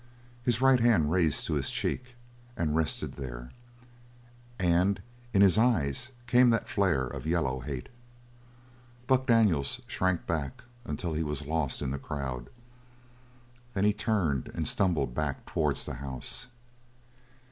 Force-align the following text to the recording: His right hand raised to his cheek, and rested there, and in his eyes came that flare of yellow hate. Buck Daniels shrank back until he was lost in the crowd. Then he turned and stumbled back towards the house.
His 0.41 0.61
right 0.61 0.79
hand 0.79 1.11
raised 1.11 1.45
to 1.45 1.53
his 1.53 1.69
cheek, 1.69 2.15
and 2.57 2.75
rested 2.75 3.17
there, 3.17 3.51
and 4.57 4.99
in 5.31 5.43
his 5.43 5.59
eyes 5.59 6.09
came 6.25 6.49
that 6.49 6.67
flare 6.67 7.05
of 7.05 7.27
yellow 7.27 7.59
hate. 7.59 7.87
Buck 9.05 9.27
Daniels 9.27 9.79
shrank 9.85 10.25
back 10.25 10.63
until 10.85 11.13
he 11.13 11.21
was 11.21 11.45
lost 11.45 11.83
in 11.83 11.91
the 11.91 11.99
crowd. 11.99 12.49
Then 13.75 13.83
he 13.85 13.93
turned 13.93 14.47
and 14.55 14.67
stumbled 14.67 15.13
back 15.13 15.45
towards 15.45 15.85
the 15.85 15.93
house. 16.01 16.47